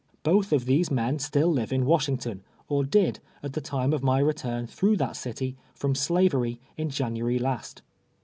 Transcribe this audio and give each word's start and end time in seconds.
Both 0.23 0.51
of 0.51 0.65
these 0.65 0.89
men 0.89 1.19
still 1.19 1.49
live 1.53 1.71
in 1.71 1.85
Washington, 1.85 2.41
or 2.67 2.83
did, 2.83 3.19
at 3.43 3.53
the 3.53 3.61
time 3.61 3.93
of 3.93 4.01
my 4.01 4.17
return 4.17 4.65
through 4.65 4.97
that 4.97 5.15
city 5.15 5.57
from 5.75 5.93
slavery 5.93 6.59
in 6.75 6.89
January 6.89 7.37
last. 7.37 7.83